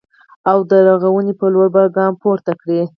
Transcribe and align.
او 0.49 0.57
د 0.69 0.71
رغونې 0.87 1.33
په 1.39 1.45
لور 1.53 1.67
به 1.75 1.83
ګام 1.95 2.13
پورته 2.21 2.51
کړي 2.61 2.81